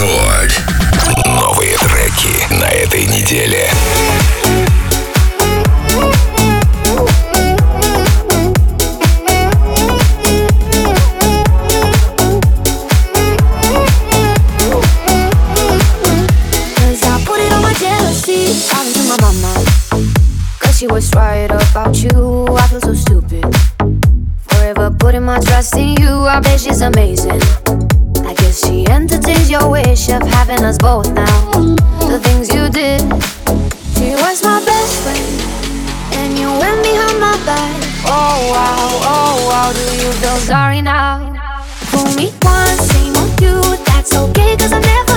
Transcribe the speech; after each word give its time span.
Рекорд. 0.00 0.62
Новые 1.26 1.76
треки 1.76 2.54
на 2.54 2.68
этой 2.68 3.04
неделе. 3.04 3.70
She 20.72 20.86
was 20.86 21.12
right 21.14 21.50
about 21.50 21.94
you. 22.02 22.46
I 22.56 22.66
feel 22.68 22.80
so 22.80 22.94
stupid. 22.94 23.44
Forever 24.48 24.90
putting 24.98 25.24
my 25.24 25.38
trust 25.40 25.76
in 25.76 25.94
you. 26.00 26.24
I 26.24 26.40
bet 26.40 26.58
she's 26.58 26.80
amazing. 26.80 27.38
I 28.50 28.52
she 28.52 28.84
entertains 28.88 29.48
your 29.48 29.70
wish 29.70 30.08
of 30.08 30.22
having 30.22 30.64
us 30.64 30.76
both 30.76 31.08
now. 31.12 31.50
The 32.10 32.18
things 32.18 32.48
you 32.52 32.68
did. 32.68 33.00
She 33.94 34.10
was 34.22 34.42
my 34.42 34.58
best 34.64 34.94
friend. 35.02 36.16
And 36.18 36.36
you 36.36 36.48
went 36.58 36.82
behind 36.82 37.20
my 37.20 37.36
back. 37.46 37.76
Oh 38.06 38.50
wow, 38.50 38.88
oh 39.14 39.48
wow. 39.48 39.72
Do 39.72 39.84
you 40.02 40.10
feel 40.18 40.36
sorry 40.38 40.82
now? 40.82 41.32
Fool 41.92 42.12
me 42.16 42.32
once, 42.42 42.92
shame 42.92 43.14
on 43.14 43.30
you. 43.38 43.60
That's 43.86 44.16
okay, 44.16 44.56
cause 44.56 44.72
I 44.72 44.80
never 44.80 45.09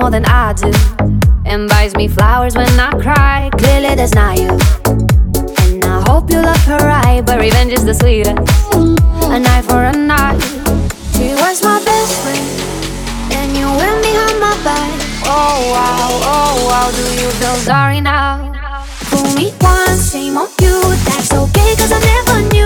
more 0.00 0.10
than 0.10 0.24
I 0.24 0.54
do. 0.54 0.72
And 1.44 1.68
buys 1.68 1.94
me 1.94 2.08
flowers 2.08 2.56
when 2.56 2.68
I 2.80 2.90
cry. 3.00 3.50
Clearly, 3.58 3.94
that's 3.94 4.14
not 4.14 4.38
you. 4.38 4.50
And 5.62 5.84
I 5.84 6.00
hope 6.08 6.30
you 6.30 6.40
love 6.40 6.64
her 6.64 6.78
right, 6.78 7.22
but 7.24 7.38
revenge 7.38 7.72
is 7.72 7.84
the 7.84 7.94
sweetest. 7.94 8.38
An 9.34 9.46
eye 9.46 9.62
for 9.62 9.84
an 9.84 10.10
eye. 10.10 10.38
She 11.14 11.34
was 11.42 11.62
my 11.62 11.78
best 11.84 12.12
friend. 12.22 12.48
And 13.36 13.52
you 13.58 13.66
went 13.80 14.00
behind 14.02 14.40
my 14.40 14.56
back. 14.64 14.90
Oh 15.24 15.58
wow, 15.74 16.08
oh 16.34 16.54
wow, 16.68 16.86
do 16.90 17.04
you 17.20 17.28
feel 17.40 17.56
sorry 17.56 18.00
now? 18.00 18.52
Fool 19.10 19.30
me 19.34 19.52
once, 19.60 20.12
shame 20.12 20.38
on 20.38 20.48
you. 20.62 20.80
That's 21.04 21.32
okay, 21.32 21.74
cause 21.76 21.92
I 21.92 22.00
never 22.00 22.48
knew. 22.48 22.59